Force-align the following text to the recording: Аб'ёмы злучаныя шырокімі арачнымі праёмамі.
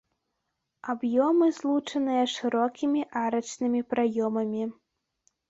Аб'ёмы 0.93 1.49
злучаныя 1.57 2.23
шырокімі 2.37 3.01
арачнымі 3.23 3.85
праёмамі. 3.93 4.63